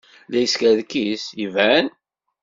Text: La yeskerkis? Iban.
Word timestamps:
La 0.29 0.37
yeskerkis? 0.39 1.23
Iban. 1.45 1.85